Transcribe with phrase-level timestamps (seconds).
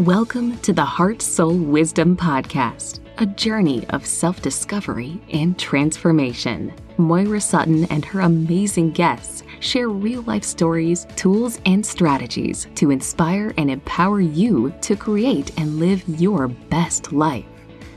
[0.00, 6.72] Welcome to the Heart Soul Wisdom Podcast, a journey of self discovery and transformation.
[6.96, 13.52] Moira Sutton and her amazing guests share real life stories, tools, and strategies to inspire
[13.58, 17.44] and empower you to create and live your best life.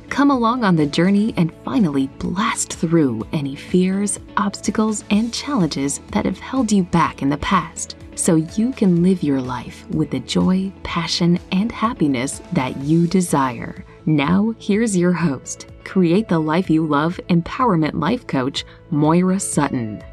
[0.09, 6.25] Come along on the journey and finally blast through any fears, obstacles, and challenges that
[6.25, 10.19] have held you back in the past so you can live your life with the
[10.21, 13.83] joy, passion, and happiness that you desire.
[14.05, 20.03] Now, here's your host, Create the Life You Love Empowerment Life Coach, Moira Sutton.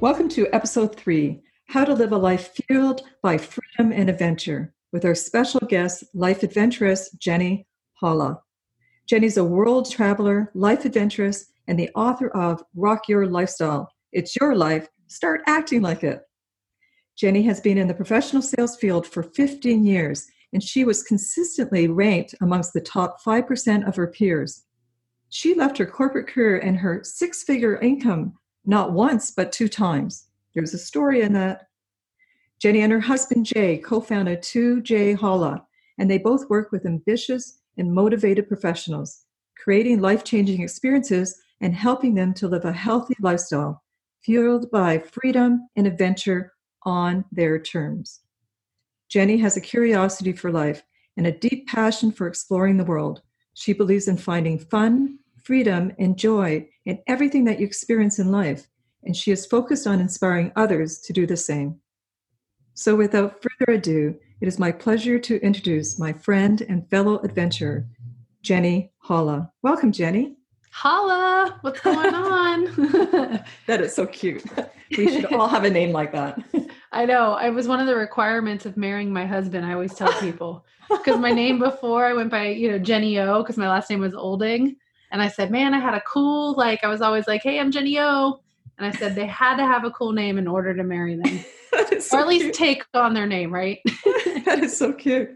[0.00, 5.04] Welcome to episode three How to Live a Life Fueled by Freedom and Adventure with
[5.04, 8.40] our special guest, life adventuress Jenny Holla.
[9.06, 13.90] Jenny's a world traveler, life adventuress, and the author of Rock Your Lifestyle.
[14.12, 16.20] It's your life, start acting like it.
[17.16, 21.88] Jenny has been in the professional sales field for 15 years, and she was consistently
[21.88, 24.64] ranked amongst the top 5% of her peers.
[25.30, 30.28] She left her corporate career and her six figure income not once, but two times.
[30.54, 31.67] There's a story in that.
[32.58, 35.64] Jenny and her husband Jay co founded 2J Holla,
[35.98, 39.24] and they both work with ambitious and motivated professionals,
[39.56, 43.82] creating life changing experiences and helping them to live a healthy lifestyle,
[44.20, 48.20] fueled by freedom and adventure on their terms.
[49.08, 50.82] Jenny has a curiosity for life
[51.16, 53.22] and a deep passion for exploring the world.
[53.54, 58.68] She believes in finding fun, freedom, and joy in everything that you experience in life,
[59.04, 61.80] and she is focused on inspiring others to do the same.
[62.78, 67.84] So, without further ado, it is my pleasure to introduce my friend and fellow adventurer,
[68.42, 69.50] Jenny Holla.
[69.62, 70.36] Welcome, Jenny.
[70.70, 72.66] Holla, what's going on?
[73.66, 74.44] that is so cute.
[74.96, 76.40] We should all have a name like that.
[76.92, 77.36] I know.
[77.38, 79.66] It was one of the requirements of marrying my husband.
[79.66, 83.42] I always tell people because my name before I went by, you know, Jenny O
[83.42, 84.76] because my last name was Olding.
[85.10, 87.72] And I said, man, I had a cool, like, I was always like, hey, I'm
[87.72, 88.40] Jenny O.
[88.78, 91.44] And I said they had to have a cool name in order to marry them.
[92.00, 92.54] So or at least cute.
[92.54, 93.78] take on their name, right?
[94.44, 95.30] that is so cute.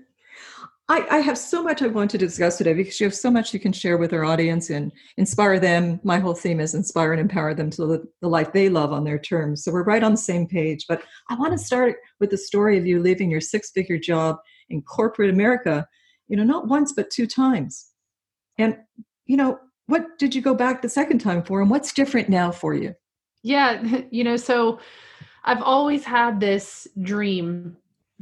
[0.88, 3.54] I, I, have so much I want to discuss today because you have so much
[3.54, 6.00] you can share with our audience and inspire them.
[6.02, 9.04] My whole theme is inspire and empower them to live the life they love on
[9.04, 9.64] their terms.
[9.64, 10.86] So we're right on the same page.
[10.88, 14.36] But I want to start with the story of you leaving your six figure job
[14.70, 15.86] in corporate America,
[16.28, 17.86] you know, not once, but two times.
[18.58, 18.76] And,
[19.24, 22.50] you know, what did you go back the second time for and what's different now
[22.50, 22.94] for you?
[23.42, 24.78] Yeah, you know, so
[25.44, 27.76] I've always had this dream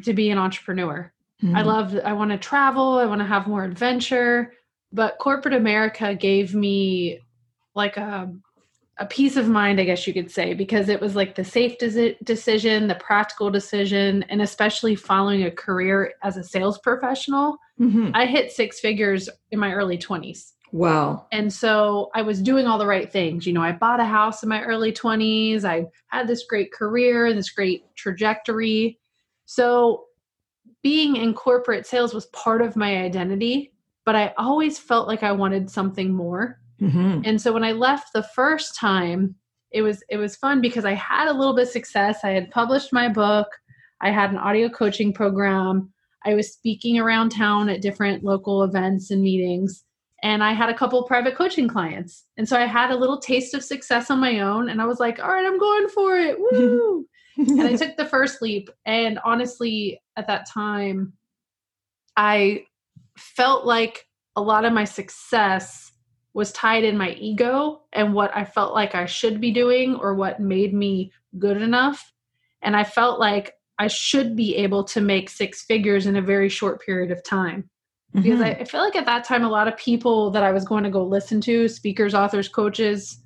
[0.05, 1.13] to be an entrepreneur.
[1.43, 1.57] Mm-hmm.
[1.57, 4.53] I love I want to travel, I want to have more adventure,
[4.93, 7.21] but corporate America gave me
[7.75, 8.33] like a
[9.01, 11.79] a peace of mind, I guess you could say, because it was like the safe
[11.79, 17.57] de- decision, the practical decision, and especially following a career as a sales professional.
[17.81, 18.11] Mm-hmm.
[18.13, 20.53] I hit six figures in my early 20s.
[20.73, 21.27] Wow.
[21.33, 23.47] And so I was doing all the right things.
[23.47, 25.65] You know, I bought a house in my early 20s.
[25.65, 28.99] I had this great career, and this great trajectory.
[29.47, 30.05] So
[30.83, 33.73] being in corporate sales was part of my identity,
[34.05, 36.61] but I always felt like I wanted something more.
[36.81, 37.23] Mm-hmm.
[37.25, 39.35] And so when I left the first time,
[39.73, 42.21] it was it was fun because I had a little bit of success.
[42.25, 43.49] I had published my book.
[44.01, 45.93] I had an audio coaching program.
[46.25, 49.85] I was speaking around town at different local events and meetings
[50.23, 52.25] and I had a couple private coaching clients.
[52.37, 55.01] And so I had a little taste of success on my own and I was
[55.01, 56.37] like, all right, I'm going for it.
[56.53, 57.07] Woo!
[57.37, 58.71] and I took the first leap.
[58.85, 61.15] And honestly, at that time,
[62.17, 62.65] I
[63.17, 65.93] felt like a lot of my success
[66.35, 70.15] was tied in my ego and what I felt like I should be doing or
[70.15, 72.13] what made me good enough.
[72.63, 76.51] And I felt like I should be able to make six figures in a very
[76.51, 77.71] short period of time
[78.15, 78.23] mm-hmm.
[78.23, 80.65] because I, I feel like at that time a lot of people that I was
[80.65, 83.19] going to go listen to, speakers, authors, coaches,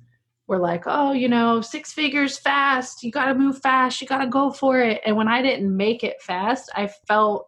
[0.47, 3.03] were like, oh, you know, six figures fast.
[3.03, 3.99] You got to move fast.
[3.99, 5.01] You got to go for it.
[5.05, 7.47] And when I didn't make it fast, I felt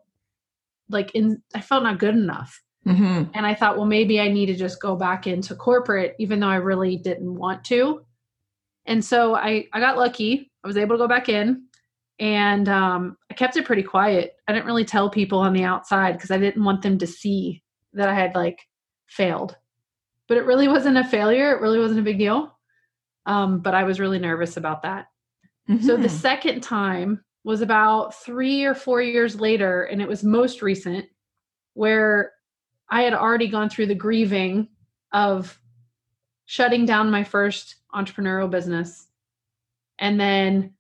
[0.90, 2.62] like in, I felt not good enough.
[2.88, 3.32] Mm-hmm.
[3.34, 6.48] And I thought, well, maybe I need to just go back into corporate, even though
[6.48, 8.04] I really didn't want to.
[8.86, 10.50] And so I, I got lucky.
[10.64, 11.67] I was able to go back in
[12.20, 14.36] and um, I kept it pretty quiet.
[14.48, 17.64] I didn't really tell people on the outside because I didn't want them to see
[17.94, 18.60] that I had like
[19.08, 19.56] failed.
[20.28, 21.52] But it really wasn't a failure.
[21.52, 22.58] It really wasn't a big deal.
[23.26, 25.08] Um, but I was really nervous about that.
[25.70, 25.86] Mm-hmm.
[25.86, 26.18] So the mm-hmm.
[26.18, 31.06] second time was about three or four years later, and it was most recent,
[31.74, 32.34] where
[32.90, 34.70] I had already gone through the grieving
[35.14, 35.60] of
[36.46, 39.08] shutting down my first entrepreneurial business
[40.00, 40.74] and then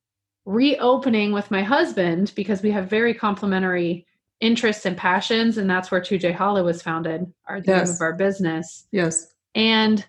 [0.48, 4.08] reopening with my husband because we have very complementary
[4.40, 7.88] interests and passions and that's where 2J Holla was founded our the Yes.
[7.90, 9.34] name of our business Yes.
[9.56, 10.06] and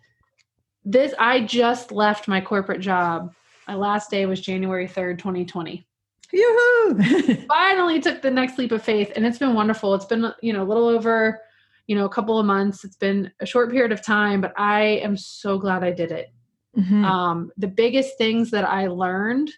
[0.84, 3.32] this i just left my corporate job
[3.66, 5.84] my last day was january 3rd 2020
[6.32, 7.34] Yoo-hoo!
[7.48, 10.62] finally took the next leap of faith and it's been wonderful it's been you know
[10.62, 11.40] a little over
[11.88, 14.82] you know a couple of months it's been a short period of time but i
[15.02, 16.28] am so glad i did it
[16.76, 17.02] Mhm.
[17.04, 19.50] um, the biggest things that i learned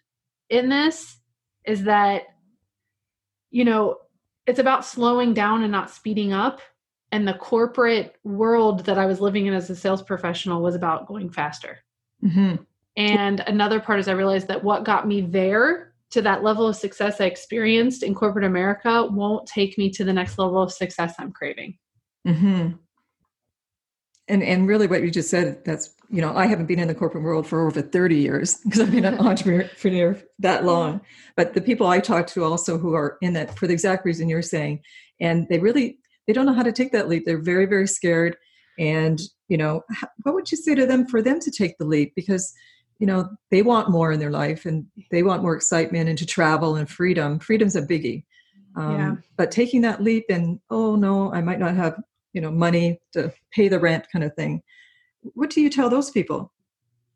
[0.51, 1.19] in this
[1.65, 2.23] is that
[3.51, 3.97] you know
[4.47, 6.61] it's about slowing down and not speeding up
[7.13, 11.07] and the corporate world that i was living in as a sales professional was about
[11.07, 11.79] going faster
[12.23, 12.67] Mhm.
[12.97, 16.77] and another part is I realized that what got me there to that level of
[16.77, 21.15] success I experienced in corporate America won't take me to the next level of success
[21.19, 21.79] I'm craving.
[22.27, 22.73] hmm
[24.29, 26.95] And and really, what you just said that's you know I haven't been in the
[26.95, 31.01] corporate world for over thirty years because I've been an entrepreneur that long.
[31.37, 34.29] But the people I talk to also who are in that for the exact reason
[34.29, 34.81] you're saying,
[35.21, 37.25] and they really they don't know how to take that leap.
[37.27, 38.37] They're very very scared.
[38.79, 39.83] And you know,
[40.23, 42.15] what would you say to them for them to take the leap?
[42.15, 42.53] Because
[42.99, 46.27] you know they want more in their life and they want more excitement and to
[46.27, 47.39] travel and freedom.
[47.39, 48.25] Freedom's a biggie.
[48.77, 49.17] Um, Yeah.
[49.37, 52.01] But taking that leap and oh no, I might not have
[52.33, 54.63] you know money to pay the rent kind of thing.
[55.35, 56.53] What do you tell those people?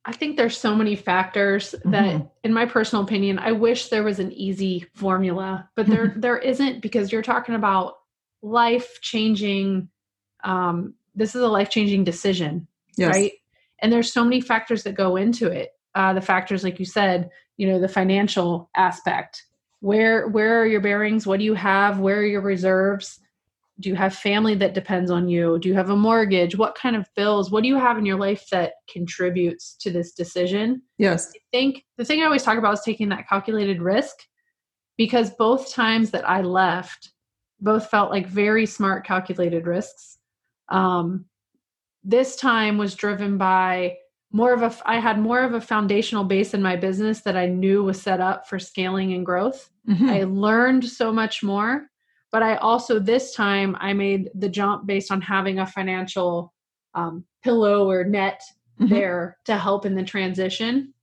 [0.07, 2.31] I think there's so many factors that Mhm.
[2.43, 6.83] in my personal opinion, I wish there was an easy formula, but there there isn't
[6.83, 7.95] because you're talking about
[8.43, 9.89] life changing
[10.45, 12.67] um this is a life changing decision.
[12.97, 13.15] yes.
[13.15, 13.33] right?
[13.81, 15.71] And there's so many factors that go into it.
[15.95, 19.45] Uh, the factors like you said you know the financial aspect.
[19.81, 21.27] Where where are your bearings?
[21.27, 21.99] What do you have?
[22.01, 23.21] Where are your reserves
[23.81, 26.95] do you have family that depends on you do you have a mortgage what kind
[26.95, 31.33] of bills what do you have in your life that contributes to this decision yes
[31.35, 34.15] I think the thing I always talk about is taking that calculated risk
[34.97, 37.11] because both times that I left,
[37.61, 40.19] both felt like very smart calculated risks.
[40.69, 41.27] Um,
[42.03, 43.97] this time was driven by
[44.33, 47.47] more of a, I had more of a foundational base in my business that I
[47.47, 49.71] knew was set up for scaling and growth.
[49.89, 50.11] Mhm.
[50.11, 51.89] I learned so much more,
[52.35, 56.53] but I also this time I made the jump based on having a financial
[56.93, 58.43] um, pillow or net
[58.81, 58.89] Mhm.
[58.89, 60.95] there to help in the transition,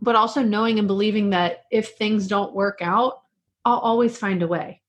[0.00, 3.22] but also knowing and believing that if things don't work out,
[3.64, 4.80] I'll always find a way.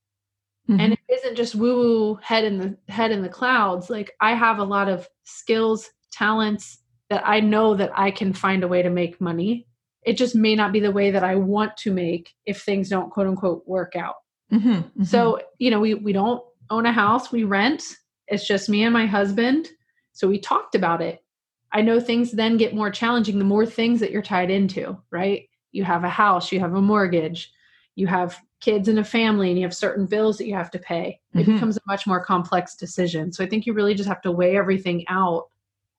[0.70, 0.80] Mhm.
[0.80, 3.90] And it isn't just woo woo head in the head in the clouds.
[3.90, 8.64] Like I have a lot of skills, talents that I know that I can find
[8.64, 9.66] a way to make money.
[10.04, 13.10] It just may not be the way that I want to make if things don't
[13.10, 14.18] quote unquote work out.
[14.52, 14.92] Mhm.
[14.98, 15.06] Mhm.
[15.06, 17.84] So, you know, we we don't own a house, we rent.
[18.28, 19.70] It's just me and my husband.
[20.14, 21.24] So we talked about it.
[21.72, 25.48] I know things then get more challenging the more things that you're tied into, right?
[25.72, 27.52] You have a house, you have a mortgage,
[27.96, 30.80] you have kids and a family, and you have certain bills that you have to
[30.80, 31.20] pay.
[31.36, 31.54] It Mhm.
[31.56, 33.32] becomes a much more complex decision.
[33.32, 35.48] So I think you really just have to weigh everything out.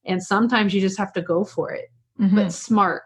[0.05, 1.91] And sometimes you just have to go for it,
[2.35, 3.05] but smart,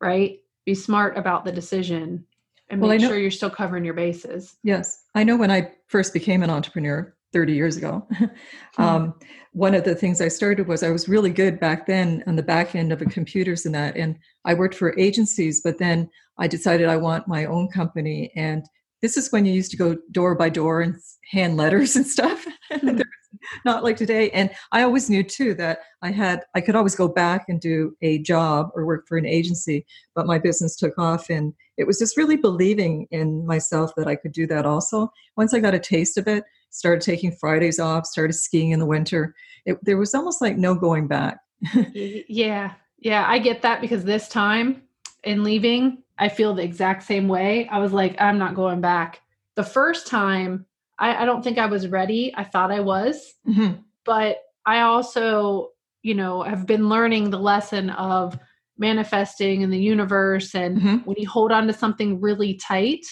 [0.00, 0.40] right?
[0.64, 2.24] Be smart about the decision
[2.70, 4.56] and Well, make sure you're still covering your bases.
[4.62, 8.06] Yes, I know when I first became an entrepreneur 30 years ago,
[8.76, 8.82] Hmm.
[8.82, 9.14] um,
[9.52, 12.42] one of the things I started was I was really good back then on the
[12.42, 13.96] back end of the computers and that.
[13.96, 18.30] And I worked for agencies, but then I decided I want my own company.
[18.36, 18.64] And
[19.02, 20.96] this is when you used to go door by door and
[21.32, 22.46] hand letters and stuff.
[23.64, 24.30] Not like today.
[24.30, 27.96] And I always knew too that I had, I could always go back and do
[28.02, 31.98] a job or work for an agency, but my business took off and it was
[31.98, 35.12] just really believing in myself that I could do that also.
[35.36, 38.86] Once I got a taste of it, started taking Fridays off, started skiing in the
[38.86, 41.38] winter, it, there was almost like no going back.
[41.94, 44.82] Yeah yeah i get that because this time
[45.24, 49.20] in leaving i feel the exact same way i was like i'm not going back
[49.54, 50.66] the first time
[50.98, 53.82] i, I don't think i was ready i thought i was Mhm.
[54.04, 55.70] but i also
[56.02, 58.38] you know have been learning the lesson of
[58.78, 61.06] manifesting in the universe and Mhm.
[61.06, 63.04] when you hold on to something really tight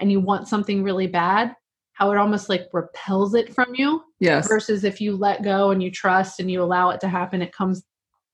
[0.00, 1.54] and you want something really bad
[1.94, 4.48] how it almost like repels it from you Yes.
[4.48, 7.52] versus if you let go and you trust and you allow it to happen it
[7.52, 7.82] comes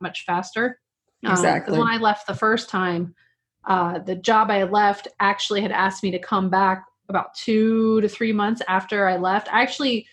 [0.00, 0.78] much faster
[1.26, 1.78] Um, Exactly.
[1.78, 3.14] when i left the first time
[3.66, 8.08] uh, the job i left actually had asked me to come back about two to
[8.08, 10.06] three months after i left I actually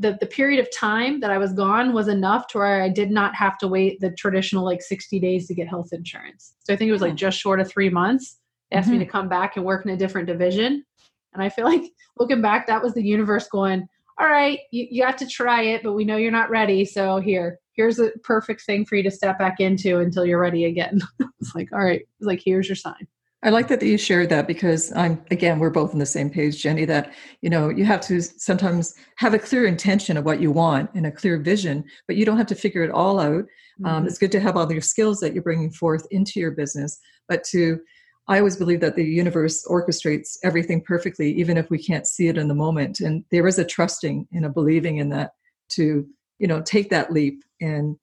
[0.00, 3.10] the, the period of time that i was gone was enough to where i did
[3.10, 6.76] not have to wait the traditional like 60 days to get health insurance so i
[6.76, 8.38] think it was like just short of three months
[8.70, 9.00] they asked me Mhm.
[9.00, 10.84] to come back and work in a different division
[11.32, 11.82] and i feel like
[12.18, 13.88] looking back that was the universe going
[14.20, 16.84] all right, you, you got to try it, but we know you're not ready.
[16.84, 20.64] So here, here's a perfect thing for you to step back into until you're ready
[20.64, 21.00] again.
[21.40, 23.06] it's like, all right, it's like here's your sign.
[23.42, 26.28] I like that, that you shared that because I'm again we're both on the same
[26.28, 26.84] page, Jenny.
[26.84, 30.90] That you know you have to sometimes have a clear intention of what you want
[30.94, 33.32] and a clear vision, but you don't have to figure it all out.
[33.32, 33.86] Um, mm-hmm.
[33.86, 36.98] Um, it's good to have all your skills that you're bringing forth into your business,
[37.28, 37.80] but to
[38.26, 42.36] I always believe that the universe orchestrates everything perfectly, even if we can't see it
[42.36, 43.00] in the moment.
[43.00, 45.32] And there is a trusting and a believing in that
[45.70, 46.06] to
[46.38, 47.96] you know take that leap and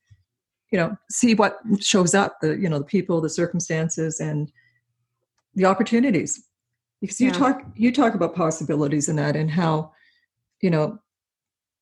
[0.71, 4.51] you know see what shows up the you know the people the circumstances and
[5.55, 6.45] the opportunities
[7.01, 7.33] because you yeah.
[7.33, 9.91] talk you talk about possibilities in that and how
[10.61, 10.97] you know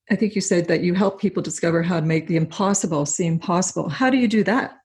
[0.10, 3.40] i think you said that you help people discover how to make the impossible seem
[3.40, 4.78] possible how do you do that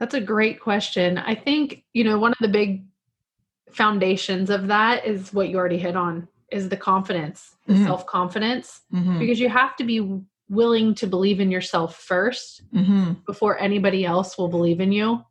[0.00, 2.84] that's a great question i think you know one of the big
[3.72, 7.84] foundations of that is what you already hit on is the confidence the mm-hmm.
[7.84, 9.18] self-confidence mm-hmm.
[9.18, 10.20] because you have to be
[10.50, 13.12] willing to believe in yourself 1st mm-hmm.
[13.26, 15.24] before anybody else will believe in you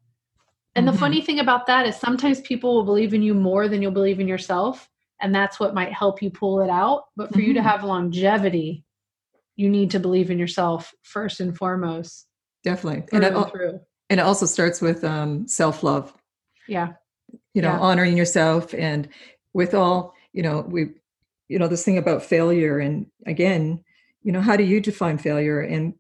[0.76, 0.94] and mm-hmm.
[0.94, 3.92] the funny thing about that is sometimes people will believe in you more than you'll
[3.92, 4.90] believe in yourself.
[5.22, 7.06] And that's what might help you pull it out.
[7.16, 7.48] But for mm-hmm.
[7.48, 7.70] you to mm-hmm.
[7.70, 8.84] have longevity,
[9.56, 12.28] you need to believe in yourself first and foremost.
[12.64, 13.04] Definitely.
[13.12, 13.34] And it,
[14.10, 16.14] and it also starts with um, self love.
[16.68, 16.94] Yeah.
[17.54, 17.80] You know, yeah.
[17.80, 18.74] honoring yourself.
[18.74, 19.08] And
[19.54, 20.90] with all, you know, we,
[21.50, 22.80] you know, this thing about failure.
[22.80, 23.84] And again,
[24.24, 25.62] you know, how do you define failure?
[25.62, 25.94] And,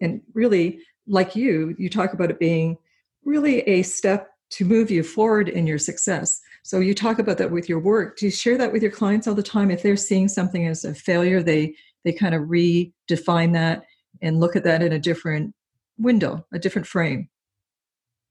[0.00, 2.76] and really, like you, you talk about it being
[3.24, 6.40] really a step to move you forward in your success.
[6.62, 8.18] So you talk about that with your work.
[8.18, 9.70] Do you share that with your clients all the time?
[9.70, 11.74] If they're seeing something as a failure, they
[12.04, 13.84] they kind of redefine that
[14.22, 15.54] and look at that in a different
[15.98, 17.28] window, a different frame.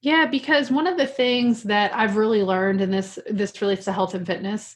[0.02, 3.92] Yeah, because one of the things that I've really learned, and this this relates to
[3.92, 4.76] health and fitness,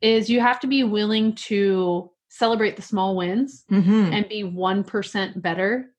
[0.00, 4.12] is you have to be willing to celebrate the small wins mm-hmm.
[4.12, 5.92] and be one percent better.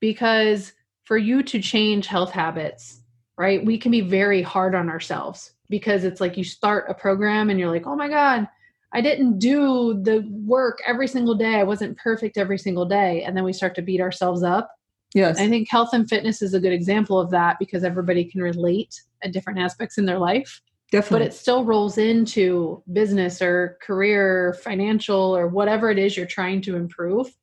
[0.00, 0.72] Because
[1.04, 3.00] for you to change health habits,
[3.36, 3.64] right?
[3.64, 7.58] We can be very hard on ourselves because it's like you start a program and
[7.58, 8.48] you're like, oh my God,
[8.92, 11.56] I didn't do the work every single day.
[11.56, 13.22] I wasn't perfect every single day.
[13.22, 14.70] And then we start to beat ourselves up.
[15.14, 15.38] Yes.
[15.38, 19.00] I think health and fitness is a good example of that because everybody can relate
[19.22, 20.60] at different aspects in their life.
[20.90, 21.24] Definitely.
[21.24, 26.60] But it still rolls into business or career, financial, or whatever it is you're trying
[26.62, 27.34] to improve.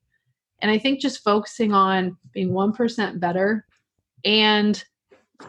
[0.62, 3.66] And I think just focusing on being 1% better
[4.24, 4.82] and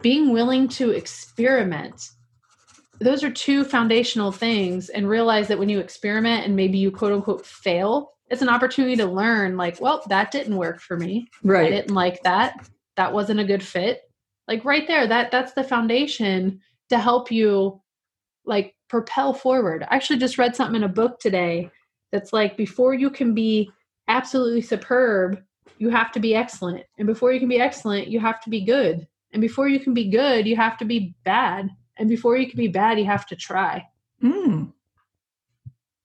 [0.02, 2.10] being willing to experiment.
[3.00, 4.88] Those are two foundational things.
[4.88, 8.96] And realize that when you experiment and maybe you quote unquote fail, it's an opportunity
[8.96, 11.28] to learn, like, well, that didn't work for me.
[11.42, 11.66] Right.
[11.66, 12.68] I didn't like that.
[12.96, 14.02] That wasn't a good fit.
[14.48, 17.80] Like right there, that that's the foundation to help you
[18.44, 19.86] like propel forward.
[19.88, 21.70] I actually just read something in a book today
[22.12, 23.70] that's like before you can be
[24.08, 25.42] absolutely superb,
[25.78, 26.84] you have to be excellent.
[26.98, 29.06] And before you can be excellent, you have to be good.
[29.32, 31.68] And before you can be good, you have to be bad.
[31.96, 33.84] And before you can be bad, you have to try.
[34.22, 34.72] Mm.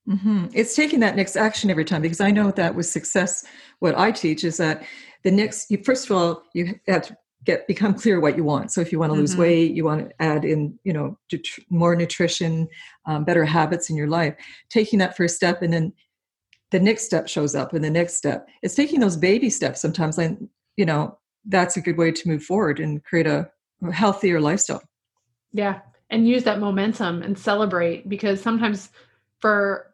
[0.07, 0.47] Mm-hmm.
[0.53, 3.45] It's taking that next action every time because I know that with success,
[3.79, 4.83] what I teach is that
[5.23, 8.71] the next, you first of all, you have to get become clear what you want.
[8.71, 9.41] So if you want to lose mm-hmm.
[9.41, 11.17] weight, you want to add in, you know,
[11.69, 12.67] more nutrition,
[13.05, 14.35] um, better habits in your life.
[14.69, 15.93] Taking that first step and then
[16.71, 18.47] the next step shows up and the next step.
[18.61, 22.43] It's taking those baby steps sometimes and you know that's a good way to move
[22.43, 23.49] forward and create a,
[23.93, 24.83] healthier lifestyle.
[25.53, 28.89] Yeah and use that momentum and celebrate because sometimes
[29.39, 29.93] for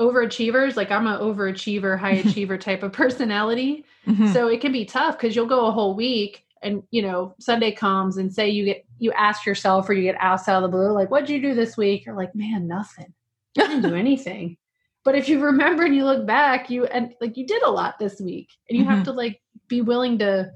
[0.00, 3.84] overachievers like i'm an overachiever high achiever type of personality.
[4.06, 4.32] Mm-hmm.
[4.32, 7.70] so it can be tough because you'll go a whole week and you know sunday
[7.70, 10.76] comes and say you get you ask yourself or you get asked out of the
[10.76, 12.06] blue like what'd you do this week?
[12.06, 13.12] You're like man nothing.
[13.58, 14.56] I didn't do anything
[15.04, 17.98] but if you remember and you look back you and like you did a lot
[17.98, 18.94] this week and you mm-hmm.
[18.94, 20.50] have to like be willing to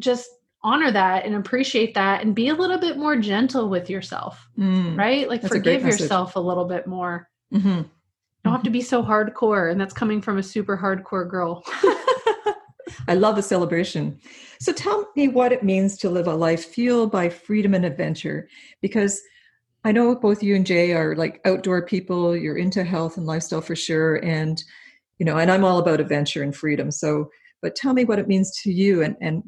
[0.00, 0.28] just
[0.62, 4.96] honor that and appreciate that and be a little bit more gentle with yourself mm.
[4.96, 7.68] right like that's forgive yourself a little bit more mm-hmm.
[7.68, 7.90] you
[8.44, 11.62] don't have to be so hardcore and that's coming from a super hardcore girl
[13.08, 14.18] I love the celebration.
[14.60, 18.48] So tell me what it means to live a life fueled by freedom and adventure
[18.82, 19.20] because
[19.88, 22.36] I know both you and Jay are like outdoor people.
[22.36, 24.62] You're into health and lifestyle for sure, and
[25.18, 26.90] you know, and I'm all about adventure and freedom.
[26.90, 27.30] So,
[27.62, 29.44] but tell me what it means to you, and and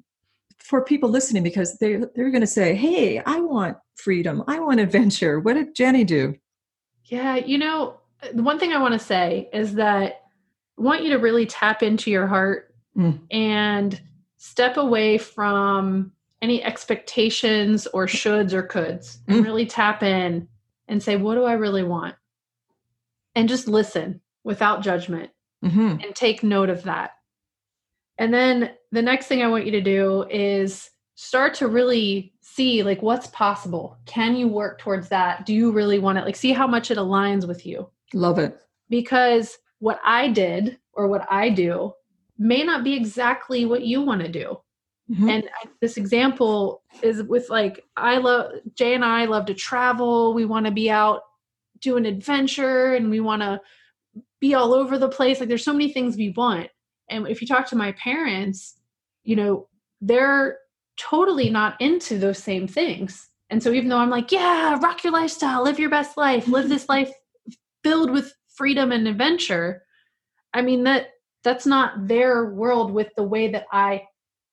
[0.57, 4.43] for people listening, because they they're going to say, "Hey, I want freedom.
[4.49, 6.35] I want adventure." What did Jenny do?
[7.05, 8.01] Yeah, you know,
[8.33, 10.23] the one thing I want to say is that
[10.79, 13.21] I want you to really tap into your heart mm.
[13.31, 14.01] and
[14.39, 19.45] step away from any expectations or shoulds or coulds and mm.
[19.45, 20.49] really tap in
[20.89, 22.15] and say, what do I really want?
[23.35, 25.31] And just listen without judgment
[25.65, 25.97] mm-hmm.
[26.03, 27.13] and take note of that.
[28.19, 32.83] And then the next thing I want you to do is start to really see
[32.83, 33.99] like what's possible.
[34.07, 35.47] Can you work towards that?
[35.47, 36.25] Do you really want it?
[36.25, 37.89] Like see how much it aligns with you.
[38.13, 38.59] Love it.
[38.89, 41.93] Because what I did or what I do
[42.39, 44.59] may not be exactly what you want to do.
[45.11, 45.29] Mm-hmm.
[45.29, 50.35] And I, this example is with like I love Jay and I love to travel.
[50.35, 51.23] We want to be out
[51.81, 53.61] do an adventure and we want to
[54.41, 55.41] be all over the place.
[55.41, 56.69] Like there's so many things we want.
[57.09, 58.77] And if you talk to my parents,
[59.25, 59.69] you know,
[60.01, 60.59] they're
[60.97, 63.29] totally not into those same things.
[63.49, 66.69] And so even though I'm like, yeah, rock your lifestyle, live your best life, live
[66.69, 67.11] this life
[67.83, 69.83] filled with freedom and adventure,
[70.55, 71.09] I mean that
[71.43, 74.07] that's not their world with the way that I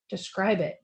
[0.09, 0.81] describe it.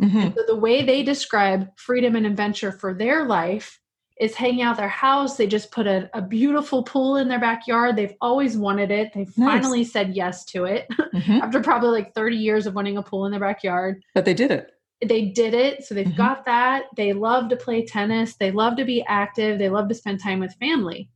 [0.00, 0.34] Mm-hmm.
[0.34, 3.80] So the way they describe freedom and adventure for their life
[4.20, 5.36] is hanging out their house.
[5.36, 7.96] They just put a, a, beautiful pool in their backyard.
[7.96, 9.12] They've always wanted it.
[9.12, 9.62] They nice.
[9.62, 11.32] finally said yes to it mm-hmm.
[11.32, 14.04] after probably like 30 years of wanting a pool in their backyard.
[14.14, 14.70] But they did it.
[15.04, 15.84] They did it.
[15.84, 16.16] So they've mm-hmm.
[16.16, 16.84] got that.
[16.96, 18.36] They love to play tennis.
[18.36, 19.58] They love to be active.
[19.58, 21.10] They love to spend time with family.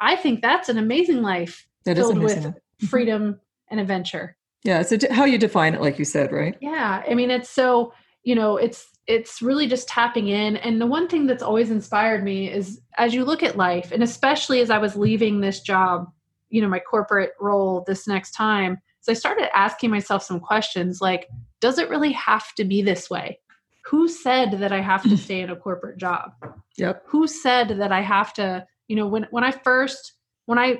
[0.00, 2.44] I think that's an amazing life that filled amazing.
[2.44, 2.86] with mm-hmm.
[2.86, 3.40] freedom
[3.70, 4.37] and adventure.
[4.64, 4.82] Yeah.
[4.82, 6.56] So how you define it, like you said, right?
[6.60, 7.02] Yeah.
[7.08, 11.08] I mean, it's so, you know, it's it's really just tapping in and the one
[11.08, 14.78] thing that's always inspired me is as you look at life and especially as i
[14.78, 16.06] was leaving this job
[16.50, 21.00] you know my corporate role this next time so i started asking myself some questions
[21.00, 21.26] like
[21.60, 23.40] does it really have to be this way
[23.84, 26.30] who said that i have to stay in a corporate job
[26.76, 30.12] yep who said that i have to you know when when i first
[30.44, 30.76] when i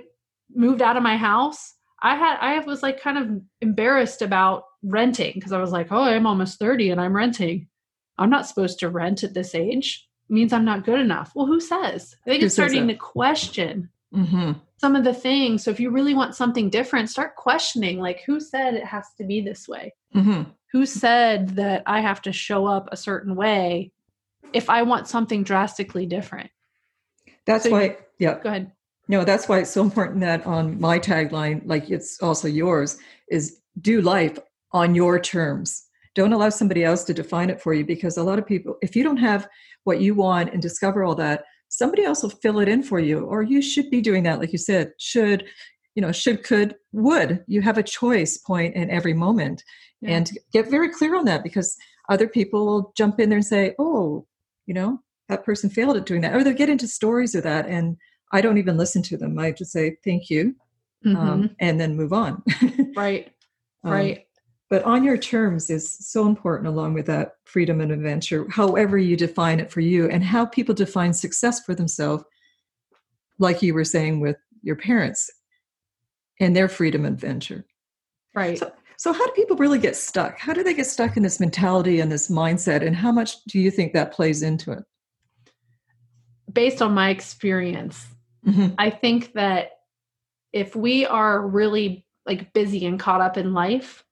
[0.55, 5.33] moved out of my house i had i was like kind of embarrassed about renting
[5.35, 7.69] because i was like oh i'm almost 30 and i'm renting
[8.19, 10.07] I'm not supposed to rent at this age.
[10.28, 11.33] It means I'm not good enough.
[11.35, 12.17] Well, who says?
[12.26, 14.52] I think who it's starting to question mm-hmm.
[14.78, 15.64] some of the things.
[15.64, 19.25] So if you really want something different, start questioning like, who said it has to
[19.25, 19.95] be this way?
[20.14, 20.50] Mm-hmm.
[20.73, 23.92] Who said that I have to show up a certain way
[24.53, 26.51] if I want something drastically different?
[27.46, 28.38] That's so why, you, yeah.
[28.42, 28.73] Go ahead.
[29.09, 32.99] No, that's why it's so important that on my tagline, like it's also yours,
[33.31, 34.38] is do life
[34.73, 38.40] on your terms don't allow somebody else to define it for you because a lot
[38.40, 39.49] of people, if you don't have
[39.85, 43.21] what you want and discover all that, somebody else will fill it in for you.
[43.21, 45.44] Or you should be doing that, like you said, should,
[45.94, 47.44] you know, should, could, would.
[47.47, 49.62] You have a choice point in every moment.
[50.01, 50.16] Yeah.
[50.16, 51.77] And get very clear on that because
[52.09, 54.27] other people will jump in there and say, oh,
[54.66, 56.35] you know, that person failed at doing that.
[56.35, 57.66] Or they'll get into stories of that.
[57.66, 57.97] And
[58.33, 59.38] I don't even listen to them.
[59.38, 60.55] I just say, thank you.
[61.07, 61.29] Um, mm-hmm.
[61.29, 62.43] Um, and then move on.
[62.97, 63.33] right.
[63.85, 64.29] Um, right
[64.71, 69.17] but on your terms is so important along with that freedom and adventure however you
[69.17, 72.25] define it for you and how people define success for themselves
[73.38, 75.31] like you were saying with your parents
[76.41, 77.64] and their freedom and adventure
[78.35, 81.23] right so, so how do people really get stuck how do they get stuck in
[81.23, 84.85] this mentality and this mindset and how much do you think that plays into it
[86.53, 88.07] based on my experience
[88.46, 88.74] mm-hmm.
[88.79, 89.70] i think that
[90.53, 94.05] if we are really like busy and caught up in life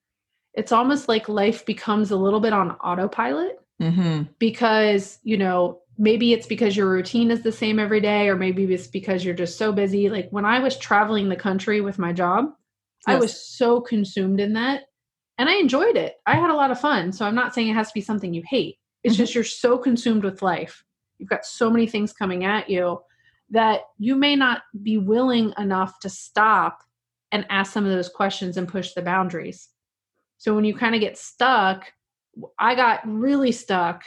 [0.55, 4.23] it's almost like life becomes a little bit on autopilot mm-hmm.
[4.39, 8.65] because you know maybe it's because your routine is the same every day or maybe
[8.65, 12.13] it's because you're just so busy like when i was traveling the country with my
[12.13, 12.47] job
[13.07, 13.15] yes.
[13.15, 14.85] i was so consumed in that
[15.39, 17.75] and i enjoyed it i had a lot of fun so i'm not saying it
[17.75, 19.23] has to be something you hate it's mm-hmm.
[19.23, 20.85] just you're so consumed with life
[21.19, 22.99] you've got so many things coming at you
[23.51, 26.83] that you may not be willing enough to stop
[27.33, 29.69] and ask some of those questions and push the boundaries
[30.39, 31.93] so when you kind of get stuck,
[32.59, 34.05] I got really stuck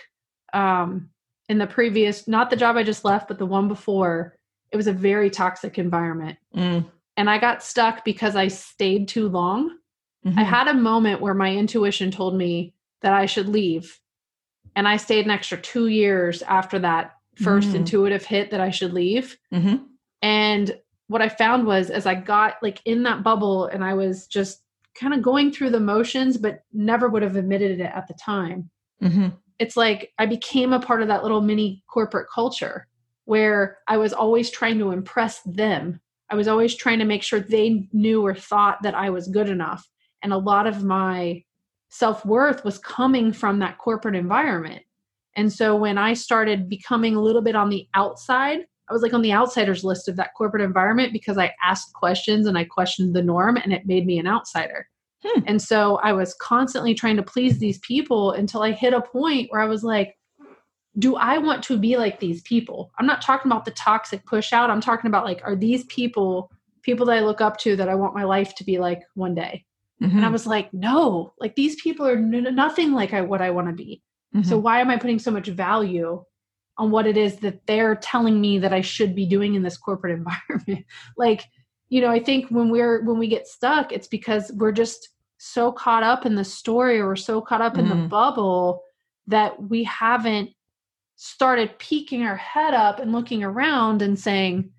[0.54, 1.10] um,
[1.48, 4.36] in the previous, not the job I just left, but the one before.
[4.72, 6.38] It was a very toxic environment.
[6.56, 6.86] Mm.
[7.18, 9.78] And I got stuck because I stayed too long.
[10.26, 10.38] Mm-hmm.
[10.38, 14.00] I had a moment where my intuition told me that I should leave.
[14.76, 18.70] And I stayed an extra two years after that 1st mm intuitive hit that I
[18.70, 19.38] should leave.
[19.54, 19.84] Mm-hmm.
[20.22, 24.28] And what I found was as I got like in that bubble and I was
[24.28, 24.62] just
[24.96, 28.70] kind of going through the motions, but never would have admitted it at the time.
[29.02, 29.30] Mm-hmm.
[29.58, 32.88] It's like I became a part of that little mini corporate culture
[33.26, 36.00] where I was always trying to impress them.
[36.30, 39.50] I was always trying to make sure they knew or thought that I was good
[39.50, 39.88] enough.
[40.22, 41.44] And a lot of my
[41.90, 44.84] self worth was coming from that corporate environment.
[45.36, 49.14] And so when I started becoming a little bit on the outside, I was like
[49.14, 53.16] on the outsiders list of that corporate environment because I asked questions and I questioned
[53.16, 54.88] the norm and it made me an outsider.
[55.24, 55.42] Hmm.
[55.46, 59.52] And so I was constantly trying to please these people until I hit a point
[59.52, 60.16] where I was like,
[60.98, 62.92] do I want to be like these people?
[62.98, 64.70] I'm not talking about the toxic push out.
[64.70, 67.96] I'm talking about like, are these people people that I look up to that I
[67.96, 69.66] want my life to be like one day?
[70.02, 70.18] Mm-hmm.
[70.18, 73.52] And I was like, no, like these people are n- nothing like I, what I
[73.52, 74.02] want to be.
[74.36, 74.48] Mm-hmm.
[74.48, 76.24] So why am I putting so much value
[76.78, 79.78] on what it is that they're telling me that I should be doing in this
[79.78, 80.86] corporate environment?
[81.18, 81.44] like,
[81.90, 85.72] you know, I think when we're when we get stuck, it's because we're just so
[85.72, 88.04] caught up in the story or we're so caught up in mm-hmm.
[88.04, 88.84] the bubble
[89.28, 90.52] that we haven't
[91.16, 94.70] started peeking our head up and looking around and saying,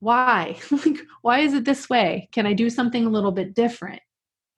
[0.00, 0.56] why?
[0.70, 2.28] like, why is it this way?
[2.32, 4.00] Can I do something a little bit different?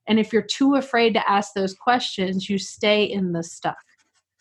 [0.07, 3.83] And if you're too afraid to ask those questions, you stay in the stuck.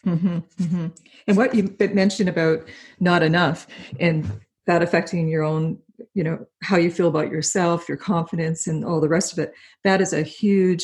[0.05, 0.87] Mm-hmm, mm-hmm.
[1.27, 2.67] And what you mentioned about
[2.99, 3.67] not enough
[3.99, 4.29] and
[4.67, 5.79] that affecting your own,
[6.13, 9.53] you know, how you feel about yourself, your confidence, and all the rest of it,
[9.83, 10.83] that is a huge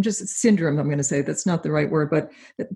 [0.00, 2.30] just syndrome i'm going to say that's not the right word but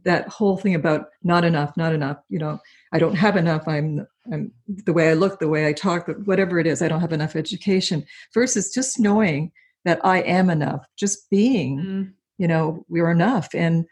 [0.05, 2.59] that whole thing about not enough not enough you know
[2.93, 6.59] i don't have enough i'm i'm the way i look the way i talk whatever
[6.59, 9.51] it is i don't have enough education versus just knowing
[9.87, 10.85] that I am enough.
[10.99, 12.13] Just being, mm.
[12.37, 13.49] you know, we're enough.
[13.55, 13.87] And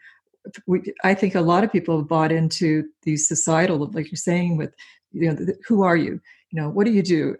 [0.67, 4.57] we, I think a lot of people have bought into the societal, like you're saying,
[4.57, 4.73] with,
[5.11, 6.19] you know, who are you?
[6.51, 7.35] You know, what do you do?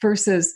[0.00, 0.52] Versus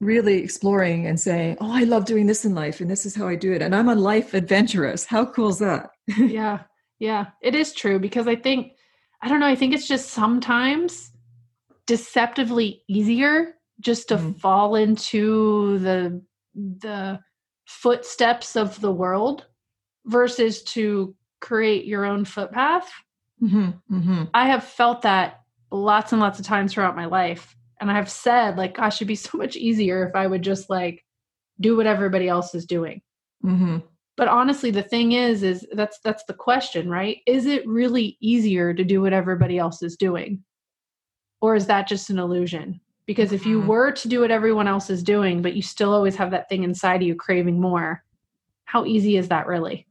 [0.00, 3.28] really exploring and saying, oh, I love doing this in life and this is how
[3.28, 3.62] I do it.
[3.62, 5.04] And I'm a life adventurous.
[5.04, 5.90] How cool is that?
[6.18, 6.60] yeah.
[6.98, 7.26] Yeah.
[7.42, 8.72] It is true because I think,
[9.22, 11.12] I don't know, I think it's just sometimes
[11.86, 14.38] deceptively easier just to mm.
[14.38, 16.22] fall into the
[16.54, 17.18] the
[17.66, 19.46] footsteps of the world
[20.06, 22.90] versus to create your own footpath.
[23.42, 24.24] Mm-hmm, mm-hmm.
[24.34, 27.56] I have felt that lots and lots of times throughout my life.
[27.80, 31.04] And I've said, like, gosh, it'd be so much easier if I would just like
[31.60, 33.02] do what everybody else is doing.
[33.44, 33.78] Mm-hmm.
[34.16, 37.18] But honestly, the thing is, is that's that's the question, right?
[37.26, 40.44] Is it really easier to do what everybody else is doing?
[41.40, 42.80] Or is that just an illusion?
[43.06, 43.68] Because if you mm-hmm.
[43.68, 46.64] were to do what everyone else is doing, but you still always have that thing
[46.64, 48.04] inside of you craving more,
[48.66, 49.86] how easy is that really?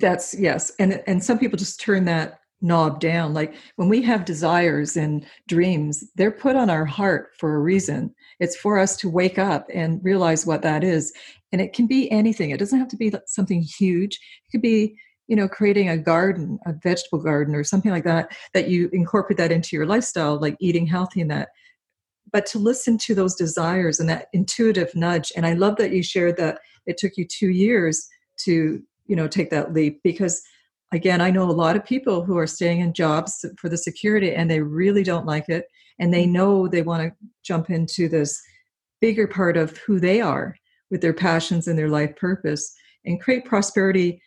[0.00, 0.72] That's yes.
[0.78, 3.34] And and some people just turn that knob down.
[3.34, 8.14] Like when we have desires and dreams, they're put on our heart for a reason.
[8.40, 11.12] It's for us to wake up and realize what that is.
[11.52, 12.50] And it can be anything.
[12.50, 14.14] It doesn't have to be something huge.
[14.14, 18.30] It could be you know creating a garden a vegetable garden or something like that
[18.54, 21.48] that you incorporate that into your lifestyle like eating healthy and that
[22.32, 26.02] but to listen to those desires and that intuitive nudge and i love that you
[26.02, 28.08] shared that it took you two years
[28.38, 30.42] to you know take that leap because
[30.92, 34.34] again i know a lot of people who are staying in jobs for the security
[34.34, 35.66] and they really don't like it
[35.98, 36.32] and they mm-hmm.
[36.32, 38.40] know they want to jump into this
[39.00, 40.56] bigger part of who they are
[40.90, 44.20] with their passions and their life purpose and create prosperity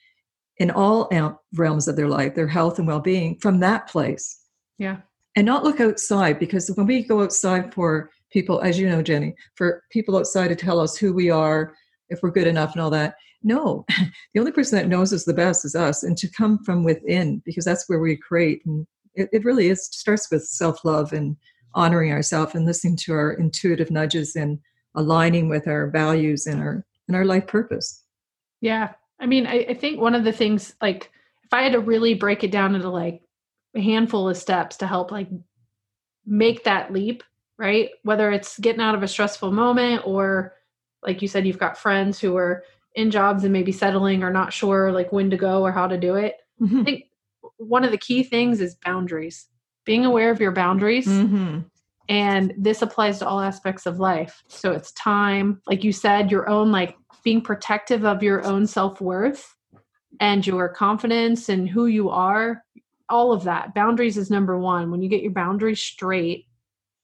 [0.57, 1.09] in all
[1.55, 4.39] realms of their life their health and well-being from that place.
[4.77, 4.97] Yeah.
[5.35, 9.35] And not look outside because when we go outside for people, as you know, Jenny,
[9.55, 11.73] for people outside to tell us who we are,
[12.09, 13.85] if we're good enough and all that, no,
[14.33, 17.41] the only person that knows us the best is us, and to come from within
[17.45, 18.61] because that's where we create.
[18.65, 21.35] And it, it really is starts with self love and
[21.73, 24.59] honoring ourselves and listening to our intuitive nudges and
[24.95, 28.03] aligning with our values and our and our life purpose.
[28.61, 31.11] Yeah, I mean, I, I think one of the things like
[31.43, 33.21] if I had to really break it down into like
[33.75, 35.29] a handful of steps to help like
[36.25, 37.23] make that leap,
[37.57, 37.89] right?
[38.03, 40.53] Whether it's getting out of a stressful moment or
[41.01, 42.63] like you said, you've got friends who are
[42.95, 45.97] in jobs and maybe settling or not sure like when to go or how to
[45.97, 46.35] do it.
[46.61, 46.81] Mm-hmm.
[46.81, 47.03] I think
[47.57, 49.47] one of the key things is boundaries,
[49.85, 51.07] being aware of your boundaries.
[51.07, 51.59] Mm-hmm.
[52.07, 54.43] And this applies to all aspects of life.
[54.47, 58.99] So it's time, like you said, your own, like being protective of your own self
[58.99, 59.55] worth
[60.19, 62.63] and your confidence and who you are,
[63.09, 63.75] all of that.
[63.75, 64.89] Boundaries is number one.
[64.89, 66.45] When you get your boundaries straight,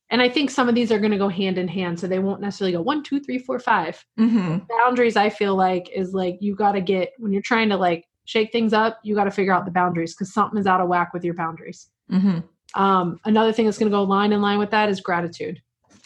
[0.09, 2.19] and I think some of these are going to go hand in hand, so they
[2.19, 4.03] won't necessarily go one, two, three, four, five.
[4.19, 4.59] Mm-hmm.
[4.69, 8.05] Boundaries, I feel like, is like you got to get when you're trying to like
[8.25, 10.87] shake things up, you got to figure out the boundaries because something is out of
[10.87, 11.89] whack with your boundaries.
[12.11, 12.39] Mm-hmm.
[12.79, 15.61] Um, another thing that's going to go line in line with that is gratitude.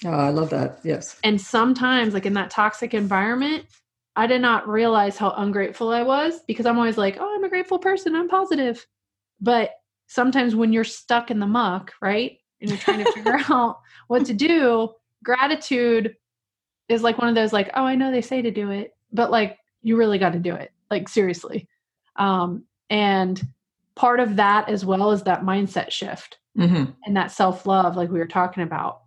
[0.05, 0.79] Oh, I love that.
[0.83, 1.19] Yes.
[1.23, 3.65] And sometimes, like in that toxic environment,
[4.15, 7.49] I did not realize how ungrateful I was because I'm always like, oh, I'm a
[7.49, 8.15] grateful person.
[8.15, 8.85] I'm positive.
[9.41, 9.71] But
[10.07, 12.38] sometimes when you're stuck in the muck, right?
[12.61, 14.89] And you're trying to figure out what to do,
[15.23, 16.15] gratitude
[16.87, 19.31] is like one of those like, oh, I know they say to do it, but
[19.31, 20.71] like you really got to do it.
[20.89, 21.67] Like seriously.
[22.15, 23.41] Um, and
[23.95, 26.91] part of that as well is that mindset shift mm-hmm.
[27.05, 29.01] and that self-love like we were talking about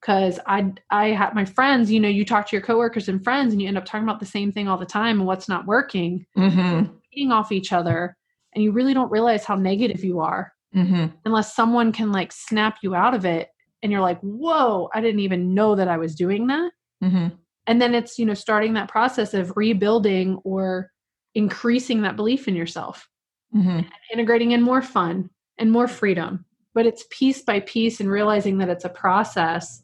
[0.00, 3.52] because i i have my friends you know you talk to your coworkers and friends
[3.52, 5.66] and you end up talking about the same thing all the time and what's not
[5.66, 6.92] working mm-hmm.
[7.12, 8.16] eating off each other
[8.54, 11.06] and you really don't realize how negative you are mm-hmm.
[11.24, 13.48] unless someone can like snap you out of it
[13.82, 17.28] and you're like whoa i didn't even know that i was doing that mm-hmm.
[17.66, 20.90] and then it's you know starting that process of rebuilding or
[21.34, 23.08] increasing that belief in yourself
[23.54, 23.80] mm-hmm.
[24.12, 28.68] integrating in more fun and more freedom but it's piece by piece and realizing that
[28.68, 29.82] it's a process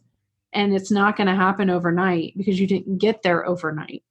[0.52, 4.02] and it's not going to happen overnight because you didn't get there overnight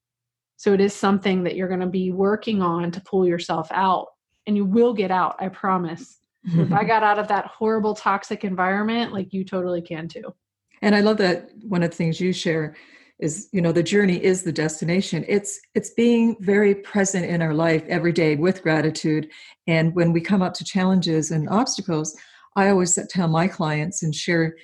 [0.56, 4.08] so it is something that you're going to be working on to pull yourself out
[4.48, 8.44] and you will get out i promise if i got out of that horrible toxic
[8.44, 10.34] environment like you totally can too.
[10.82, 12.76] And i love that one of the things you share
[13.20, 15.26] is you know the journey is the destination.
[15.28, 19.30] It's it's being very present in our life every day with gratitude.
[19.68, 22.16] And when we come up to challenges and obstacles
[22.56, 24.56] i always tell my clients and share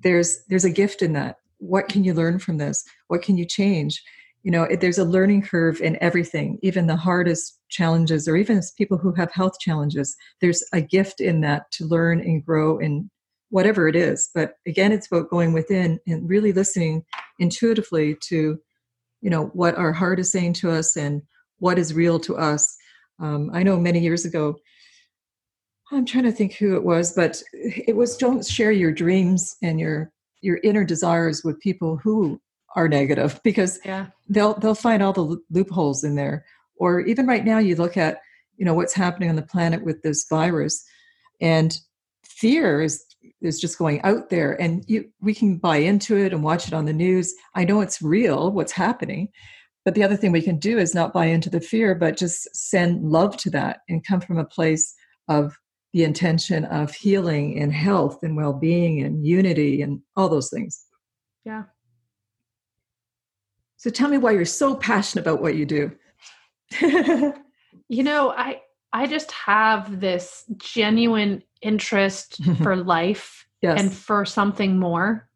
[0.00, 1.36] there's there's a gift in that.
[1.58, 2.84] What can you learn from this?
[3.08, 4.02] What can you change?
[4.42, 8.58] You know it, there's a learning curve in everything even the hardest challenges or even
[8.58, 12.78] as people who have health challenges there's a gift in that to learn and grow
[12.78, 13.10] and
[13.54, 14.30] whatever it is.
[14.34, 17.04] But again, it's about going within and really listening
[17.38, 18.58] intuitively to,
[19.20, 21.22] you know, what our heart is saying to us and
[21.58, 22.76] what is real to us.
[23.20, 24.56] Um, I know many years ago,
[25.92, 29.78] I'm trying to think who it was, but it was don't share your dreams and
[29.78, 30.10] your
[30.40, 32.40] your inner desires with people who
[32.74, 34.06] are negative because yeah.
[34.28, 36.44] they'll they'll find all the loopholes in there.
[36.76, 38.18] Or even right now, you look at
[38.56, 40.84] you know what's happening on the planet with this virus,
[41.40, 41.76] and
[42.24, 43.04] fear is
[43.40, 46.74] is just going out there and you, we can buy into it and watch it
[46.74, 47.34] on the news.
[47.54, 49.28] I know it's real what's happening
[49.84, 52.54] but the other thing we can do is not buy into the fear but just
[52.54, 54.94] send love to that and come from a place
[55.28, 55.56] of
[55.92, 60.84] the intention of healing and health and well-being and unity and all those things.
[61.44, 61.64] Yeah.
[63.76, 65.92] So tell me why you're so passionate about what you do
[67.88, 68.60] you know i
[68.92, 73.80] i just have this genuine interest for life yes.
[73.80, 75.28] and for something more.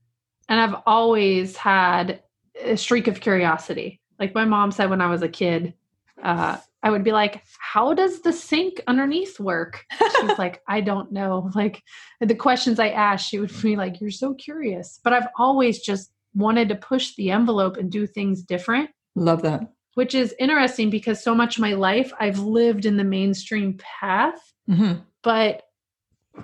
[0.48, 2.22] And I've always had
[2.62, 4.01] a streak of curiosity.
[4.18, 5.74] Like my mom said when I was a kid,
[6.22, 9.85] uh, I would be like, How does the sink underneath work?
[10.20, 11.51] She's like, I don't know.
[11.55, 11.83] Like
[12.20, 15.01] the questions I asked, she would be like, You're so curious.
[15.03, 18.90] But I've always just wanted to push the envelope and do things different.
[19.14, 19.72] Love that.
[19.98, 24.38] Which is interesting because so much of my life I've lived in the mainstream path.
[24.70, 25.00] Mm-hmm.
[25.24, 25.64] But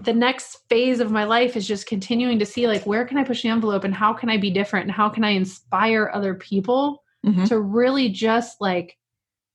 [0.03, 3.23] the next phase of my life is just continuing to see like where can i
[3.23, 6.35] push the envelope and how can i be different and how can i inspire other
[6.35, 7.45] people mm-hmm.
[7.45, 8.97] to really just like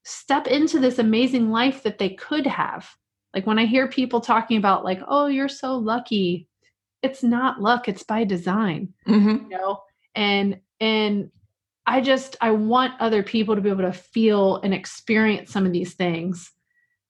[0.06, 2.90] step into this amazing life that they could have
[3.36, 6.48] like when i hear people talking about like oh you're so lucky
[7.04, 9.44] it's not luck it's by design mm-hmm.
[9.44, 9.82] you know
[10.16, 11.30] and and
[11.90, 15.74] i just i want other people to be able to feel and experience some of
[15.74, 16.52] these things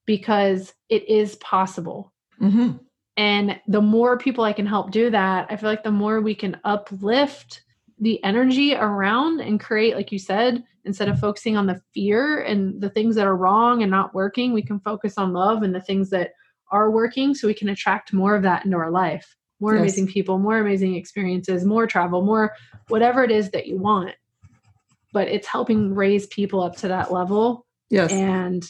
[0.05, 2.11] because it is possible
[2.41, 2.77] mm-hmm.
[3.19, 6.33] And the more people I can help do that, I feel like the more we
[6.33, 7.63] can uplift
[7.99, 12.79] the energy around and create, like you said, instead of focusing on the fear and
[12.79, 15.81] the things that are wrong and not working, we can focus on love and the
[15.81, 16.31] things that
[16.71, 19.35] are working so we can attract more of that into our life.
[19.59, 19.81] More yes.
[19.81, 22.55] amazing people, more amazing experiences, more travel, more
[22.87, 24.15] whatever it is that you want.
[25.11, 27.65] But it's helping raise people up to that level.
[27.89, 28.11] Yes.
[28.11, 28.69] And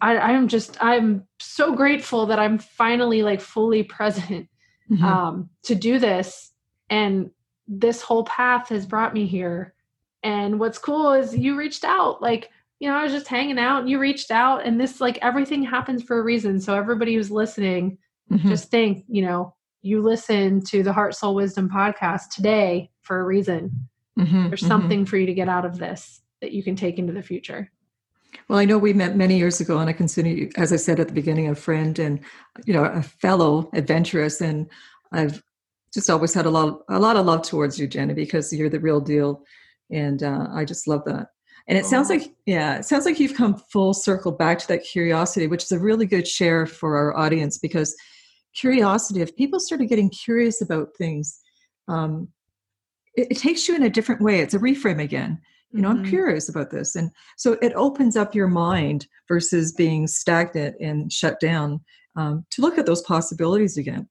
[0.00, 4.48] I, I'm just I'm so grateful that I'm finally like fully present
[4.90, 5.04] mm-hmm.
[5.04, 6.52] um, to do this,
[6.90, 7.30] and
[7.66, 9.72] this whole path has brought me here.
[10.22, 13.80] And what's cool is you reached out, like you know, I was just hanging out,
[13.80, 16.60] and you reached out, and this like everything happens for a reason.
[16.60, 17.96] So everybody who's listening,
[18.30, 18.48] mm-hmm.
[18.48, 23.24] just think, you know, you listen to the Heart Soul Wisdom podcast today for a
[23.24, 23.88] reason.
[24.18, 24.48] Mm-hmm.
[24.48, 24.68] There's mm-hmm.
[24.68, 27.70] something for you to get out of this that you can take into the future.
[28.48, 31.00] Well, I know we met many years ago, and I consider you, as I said
[31.00, 32.20] at the beginning, a friend and
[32.66, 34.40] you know a fellow adventurous.
[34.40, 34.68] And
[35.12, 35.42] I've
[35.92, 38.80] just always had a lot, a lot of love towards you, Jenny, because you're the
[38.80, 39.44] real deal,
[39.90, 41.28] and uh, I just love that.
[41.66, 41.88] And it oh.
[41.88, 45.64] sounds like, yeah, it sounds like you've come full circle back to that curiosity, which
[45.64, 47.96] is a really good share for our audience because
[48.54, 51.40] curiosity, if people started getting curious about things,
[51.88, 52.28] um,
[53.16, 54.40] it, it takes you in a different way.
[54.40, 55.40] It's a reframe again.
[55.72, 56.04] You know mm-hmm.
[56.04, 56.94] i'm curious about this.
[56.94, 61.80] And so it opens up your mind versus being stagnant and shut down
[62.16, 64.08] um, to look at those possibilities again.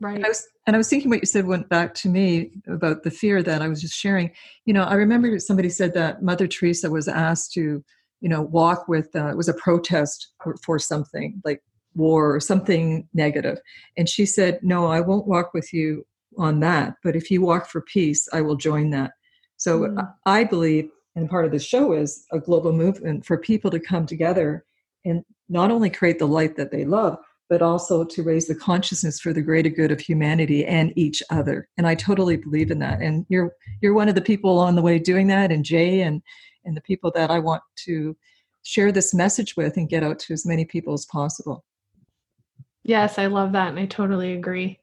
[0.00, 2.52] Right and I, was, and I was thinking what you said went back to me
[2.68, 4.30] about the fear that i was just sharing.
[4.64, 7.84] You know i remember somebody said that mother teresa was asked to
[8.20, 11.62] you know walk with uh, it was a protest for, for something like
[11.94, 13.58] war or something negative.
[13.96, 16.06] And she said no i won't walk with you
[16.38, 19.12] on that but if you walk for peace i will join that
[19.62, 20.14] so mm.
[20.26, 24.06] I believe, and part of the show is a global movement for people to come
[24.06, 24.64] together
[25.04, 27.16] and not only create the light that they love,
[27.48, 31.68] but also to raise the consciousness for the greater good of humanity and each other.
[31.78, 33.00] And I totally believe in that.
[33.00, 36.22] And you're you're one of the people on the way doing that, and Jay and
[36.64, 38.16] and the people that I want to
[38.64, 41.64] share this message with and get out to as many people as possible.
[42.82, 44.80] Yes, I love that, and I totally agree.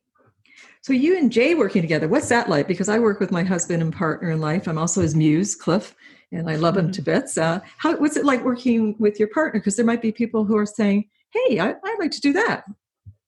[0.81, 2.67] So you and Jay working together, what's that like?
[2.67, 4.67] Because I work with my husband and partner in life.
[4.67, 5.93] I'm also his muse, Cliff,
[6.31, 6.91] and I love him mm-hmm.
[6.93, 7.37] to bits.
[7.37, 9.59] Uh, how what's it like working with your partner?
[9.59, 12.63] Because there might be people who are saying, "Hey, I, would like to do that."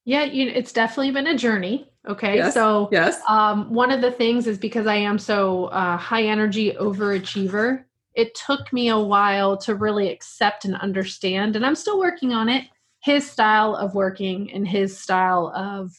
[0.06, 1.90] Yeah, you know, it's definitely been a journey.
[2.08, 5.98] Okay, yes, so yes, um, one of the things is because I am so uh,
[5.98, 7.84] high energy overachiever.
[8.14, 12.50] It took me a while to really accept and understand, and I'm still working on
[12.50, 12.66] it.
[13.04, 15.92] His style of working and his style of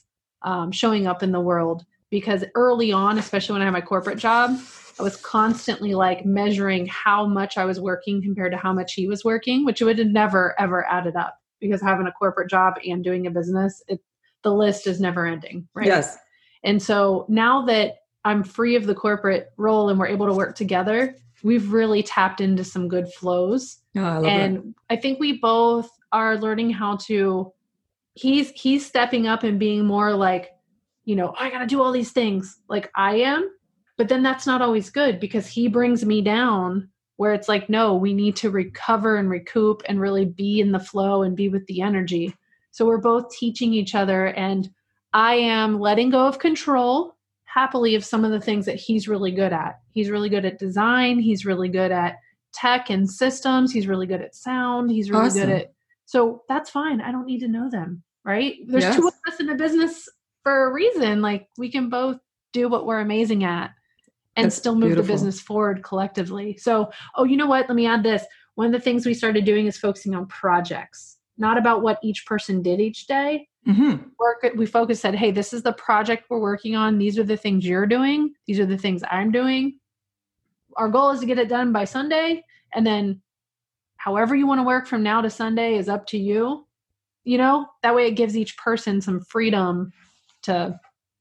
[0.44, 4.18] um, showing up in the world because early on, especially when I had my corporate
[4.18, 4.58] job,
[4.98, 9.08] I was constantly like measuring how much I was working compared to how much he
[9.08, 13.02] was working, which would have never ever added up because having a corporate job and
[13.02, 14.00] doing a business, it
[14.42, 15.86] the list is never ending, right?
[15.86, 16.18] Yes.
[16.64, 20.54] And so now that I'm free of the corporate role and we're able to work
[20.54, 23.78] together, we've really tapped into some good flows.
[23.96, 24.74] Oh, I and that.
[24.90, 27.52] I think we both are learning how to
[28.14, 30.50] he's he's stepping up and being more like
[31.04, 32.58] you know i gotta do all these things.
[32.68, 33.50] Like i am
[33.96, 37.94] but then that's not always good because he brings me down where it's like no
[37.94, 41.66] we need to recover and recoup and really be in the flow and be with
[41.66, 42.34] the energy.
[42.70, 44.68] So we're both teaching each other and
[45.12, 47.16] i am letting go of control
[47.52, 49.80] happily of some of the things that he's really good at.
[49.92, 51.18] He's really good at design.
[51.18, 52.16] He's really good at
[52.52, 53.72] tech and systems.
[53.72, 54.90] He's really good at sound.
[54.90, 55.46] He's really awesome.
[55.46, 55.71] good at
[56.12, 57.00] so that's fine.
[57.00, 58.56] I don't need to know them, right?
[58.66, 58.96] There's yes.
[58.96, 60.06] two of us in a business
[60.42, 61.22] for a reason.
[61.22, 62.18] Like we can both
[62.52, 63.70] do what we're amazing at
[64.36, 65.06] and that's still move beautiful.
[65.06, 66.58] the business forward collectively.
[66.58, 67.66] So, oh, you know what?
[67.66, 68.24] Let me add this.
[68.56, 72.26] One of the things we started doing is focusing on projects, not about what each
[72.26, 73.48] person did each day.
[73.66, 74.08] Mm-hmm.
[74.18, 76.98] Work, we focus said, hey, this is the project we're working on.
[76.98, 78.34] These are the things you're doing.
[78.46, 79.78] These are the things I'm doing.
[80.76, 82.44] Our goal is to get it done by Sunday.
[82.74, 83.22] And then
[84.02, 86.66] however you want to work from now to Sunday is up to you.
[87.24, 89.92] You know, that way it gives each person some freedom
[90.42, 90.78] to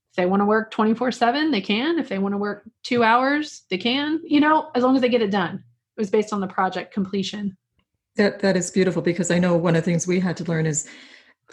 [0.10, 2.00] if they want to work 24/7, they can.
[2.00, 4.20] If they want to work 2 hours, they can.
[4.24, 5.56] You know, as long as they get it done.
[5.56, 7.56] It was based on the project completion.
[8.16, 10.66] That that is beautiful because I know one of the things we had to learn
[10.66, 10.88] is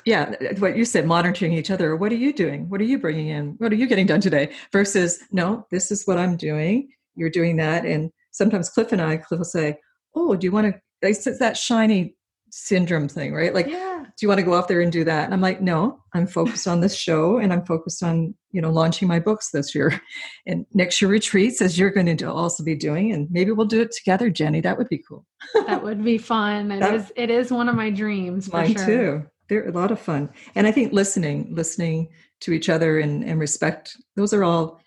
[0.05, 1.97] yeah, what you said, monitoring each other.
[1.97, 2.69] What are you doing?
[2.69, 3.55] What are you bringing in?
[3.59, 4.51] What are you getting done today?
[4.73, 6.89] Versus, no, this is what I'm doing.
[7.17, 7.85] You're doing that.
[7.85, 9.77] And sometimes Cliff and I, Cliff will say,
[10.15, 12.17] oh, do you want to it's that shiny
[12.51, 13.55] syndrome thing, right?
[13.55, 14.05] Like, yeah.
[14.05, 15.25] do you want to go off there and do that?
[15.25, 18.71] And I'm like, no, I'm focused on this show and I'm focused on, you know,
[18.71, 20.01] launching my books this year
[20.47, 23.13] and next year retreats as you're going to also be doing.
[23.13, 24.61] And maybe we'll do it together, Jenny.
[24.61, 25.27] That would be cool.
[25.67, 26.73] that would be fun.
[26.79, 28.53] It that, is, it is one of my dreams.
[28.53, 28.87] mine sure.
[28.87, 29.27] too.
[29.49, 30.31] They're a lot of fun.
[30.55, 32.09] And I think listening, listening
[32.41, 34.81] to each other and, and respect, those are all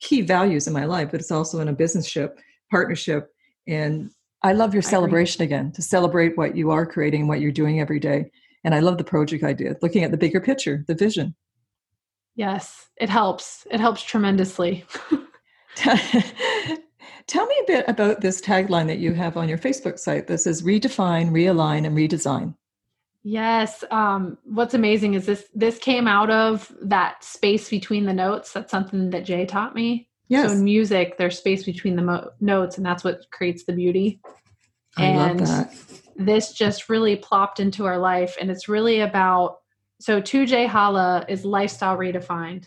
[0.00, 3.30] key values in my life, but it's also in a business ship, partnership
[3.66, 4.10] and
[4.44, 7.80] I love your celebration again to celebrate what you are creating, and what you're doing
[7.80, 8.30] every day.
[8.62, 11.34] And I love the project idea, looking at the bigger picture, the vision.
[12.36, 13.66] Yes, it helps.
[13.70, 14.84] It helps tremendously.
[15.76, 20.26] Tell me a bit about this tagline that you have on your Facebook site.
[20.26, 22.54] This is redefine, realign, and redesign.
[23.22, 23.82] Yes.
[23.90, 28.52] Um, what's amazing is this this came out of that space between the notes.
[28.52, 30.10] That's something that Jay taught me.
[30.28, 30.48] Yes.
[30.48, 34.20] So in music, there's space between the mo- notes, and that's what creates the beauty.
[34.96, 35.74] I and love that.
[36.16, 39.58] this just really plopped into our life, and it's really about.
[40.00, 42.66] So 2J Holla is lifestyle redefined,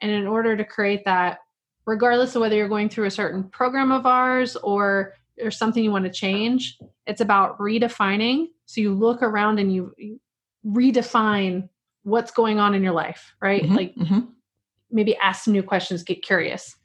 [0.00, 1.38] and in order to create that,
[1.86, 5.90] regardless of whether you're going through a certain program of ours or there's something you
[5.90, 8.48] want to change, it's about redefining.
[8.66, 10.20] So you look around and you, you
[10.66, 11.68] redefine
[12.02, 13.62] what's going on in your life, right?
[13.62, 14.20] Mm-hmm, like mm-hmm.
[14.90, 16.76] maybe ask some new questions, get curious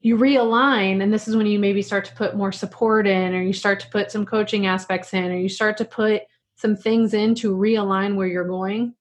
[0.00, 3.42] you realign and this is when you maybe start to put more support in or
[3.42, 6.22] you start to put some coaching aspects in or you start to put
[6.56, 8.94] some things in to realign where you're going.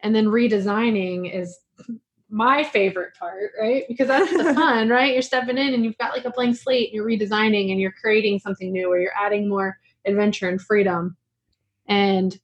[0.00, 1.58] And then redesigning is
[2.30, 3.84] my favorite part right?
[3.88, 5.12] Because that's the fun right?
[5.12, 7.92] You're stepping in and you've got like a blank slate and you're redesigning and you're
[7.92, 11.16] creating something new or you're adding more adventure and freedom.
[11.86, 12.38] And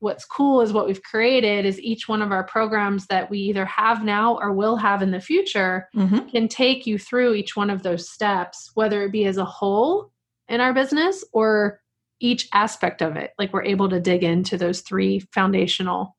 [0.00, 3.64] what's cool is what we've created is each one of our programs that we either
[3.64, 6.28] have now or will have in the future mm-hmm.
[6.28, 10.12] can take you through each one of those steps whether it be as a whole
[10.48, 11.80] in our business or
[12.20, 13.32] each aspect of it.
[13.38, 16.16] Like we're able to dig into those three foundational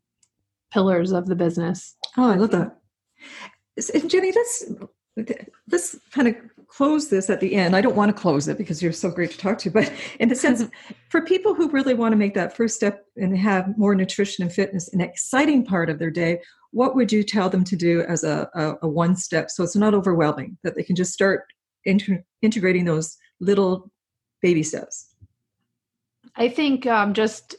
[0.72, 1.96] pillars of the business.
[2.18, 2.78] Oh i love that.
[3.94, 4.66] And jenny let's
[5.72, 6.36] let's kind of
[6.70, 9.32] close this at the end, I don't want to close it because you're so great
[9.32, 10.72] to talk to, but in the sense of
[11.10, 14.54] for people who really want to make that first step and have more nutrition and
[14.54, 16.40] fitness an exciting part of their day,
[16.72, 19.76] what would you tell them to do as a, a, a one step so it's
[19.76, 21.46] not overwhelming, that they can just start
[21.86, 23.92] inter- integrating those little
[24.42, 25.16] baby steps?
[26.36, 27.56] I think um, just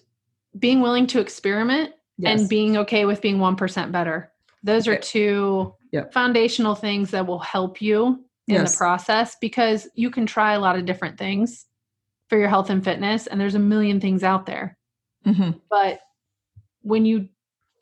[0.59, 2.41] being willing to experiment yes.
[2.41, 4.31] and being okay with being 1% better.
[4.63, 4.97] Those okay.
[4.97, 6.13] are two yep.
[6.13, 8.73] foundational things that will help you in yes.
[8.73, 11.67] the process because you can try a lot of different things
[12.29, 14.79] for your health and fitness, and there's a million things out there.
[15.27, 15.59] Mm-hmm.
[15.69, 16.01] But
[16.83, 17.29] when you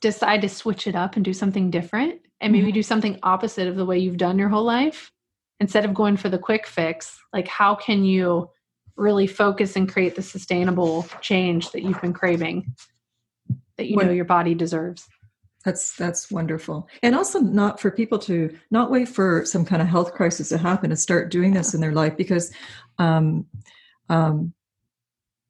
[0.01, 2.75] decide to switch it up and do something different, and maybe mm-hmm.
[2.75, 5.13] do something opposite of the way you've done your whole life,
[5.61, 8.49] instead of going for the quick fix, like how can you
[8.97, 12.75] really focus and create the sustainable change that you've been craving
[13.77, 15.09] that you know your body deserves?
[15.69, 19.89] That's that's wonderful, and also not for people to not wait for some kind of
[19.89, 22.51] health crisis to happen and start doing this in their life because,
[22.97, 23.45] um,
[24.09, 24.55] um,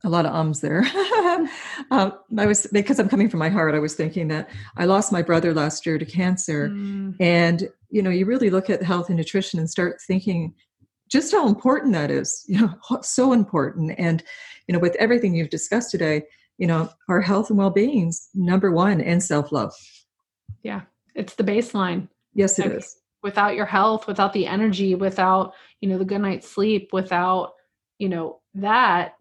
[0.02, 0.80] a lot of ums there.
[1.92, 3.76] um, I was because I'm coming from my heart.
[3.76, 7.14] I was thinking that I lost my brother last year to cancer, mm.
[7.20, 10.52] and you know, you really look at health and nutrition and start thinking
[11.08, 12.44] just how important that is.
[12.48, 13.92] You know, so important.
[13.98, 14.24] And
[14.66, 16.24] you know, with everything you've discussed today,
[16.56, 19.72] you know, our health and well-being's number one, and self-love.
[20.62, 20.82] Yeah,
[21.14, 22.08] it's the baseline.
[22.34, 22.96] Yes, it I mean, is.
[23.22, 27.54] Without your health, without the energy, without, you know, the good night's sleep, without,
[27.98, 29.14] you know, that,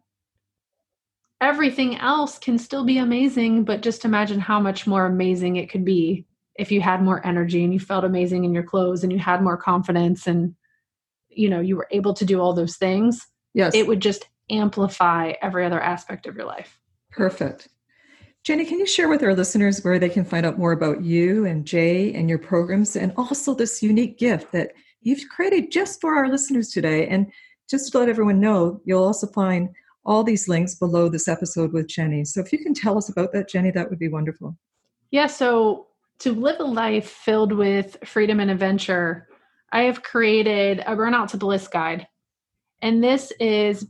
[1.39, 3.63] everything else can still be amazing.
[3.63, 6.25] But just imagine how much more amazing it could be
[6.55, 9.43] if you had more energy and you felt amazing in your clothes and you had
[9.43, 10.55] more confidence and,
[11.30, 13.28] you know, you were able to do all those things.
[13.53, 13.75] Yes.
[13.75, 16.80] It would just amplify every other aspect of your life.
[17.11, 17.67] Perfect.
[18.47, 21.45] Jenny, can you share with our listeners where they can find out more about you
[21.45, 24.71] and Jay and your programs and also this unique gift that
[25.01, 27.09] you've created just for our listeners today?
[27.09, 27.29] And
[27.69, 29.67] just to let everyone know, you'll also find
[30.05, 32.23] all these links below this episode with Jenny.
[32.23, 34.57] So if you can tell us about that, Jenny, that would be wonderful.
[35.11, 35.87] Yeah, so
[36.19, 39.27] to live a life filled with freedom and adventure,
[39.73, 42.07] I have created a Burnout to Bliss guide.
[42.81, 43.87] And this is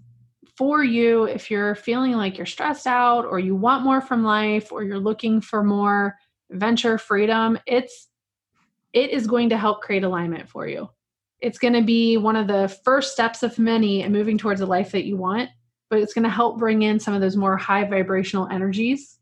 [0.57, 4.71] for you if you're feeling like you're stressed out or you want more from life
[4.71, 6.15] or you're looking for more
[6.49, 8.07] venture freedom it's
[8.93, 10.89] it is going to help create alignment for you.
[11.39, 14.65] It's going to be one of the first steps of many in moving towards a
[14.65, 15.49] life that you want
[15.89, 19.17] but it's going to help bring in some of those more high vibrational energies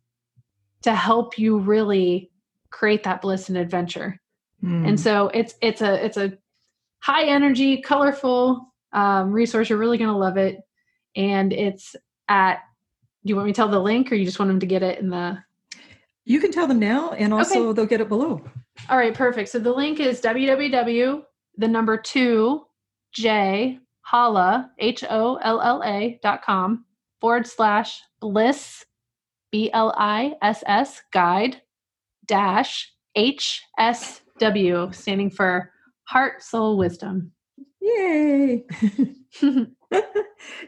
[0.82, 2.32] to help you really
[2.72, 4.20] create that bliss and adventure.
[4.64, 4.88] Mm.
[4.88, 6.34] and so it's it's a it's a
[7.00, 9.70] high energy colorful um, resource.
[9.70, 10.60] You're really going to love it
[11.16, 11.96] and it's
[12.28, 12.60] at
[13.24, 14.84] do you want me to tell the link or you just want them to get
[14.84, 15.38] it in the?
[16.26, 17.76] You can tell them now and also okay.
[17.76, 18.42] they'll get it below.
[18.90, 19.50] All right perfect.
[19.50, 21.24] So the link is www
[21.58, 22.66] the number two
[23.14, 26.86] j holla h-o-l-l-a dot com
[27.22, 28.86] forward slash bliss
[29.52, 31.62] b-l-i-s-s guide
[32.26, 35.72] dash h-s-w standing for
[36.04, 37.32] heart soul wisdom
[37.86, 38.66] yay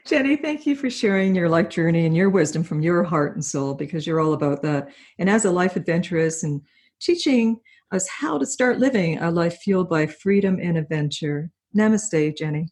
[0.05, 3.43] Jenny, thank you for sharing your life journey and your wisdom from your heart and
[3.43, 4.89] soul because you're all about that.
[5.19, 6.61] And as a life adventurous and
[6.99, 7.59] teaching
[7.91, 11.49] us how to start living a life fueled by freedom and adventure.
[11.75, 12.69] Namaste, Jenny.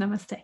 [0.00, 0.42] Namaste.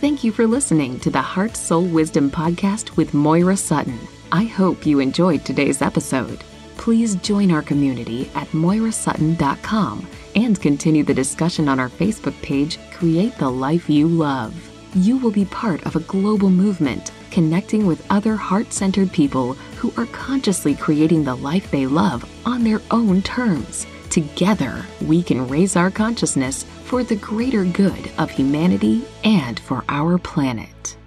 [0.00, 3.98] Thank you for listening to the Heart Soul Wisdom Podcast with Moira Sutton.
[4.30, 6.44] I hope you enjoyed today's episode.
[6.78, 13.36] Please join our community at moirasutton.com and continue the discussion on our Facebook page, Create
[13.36, 14.54] the Life You Love.
[14.94, 19.92] You will be part of a global movement connecting with other heart centered people who
[19.96, 23.86] are consciously creating the life they love on their own terms.
[24.08, 30.16] Together, we can raise our consciousness for the greater good of humanity and for our
[30.16, 30.97] planet.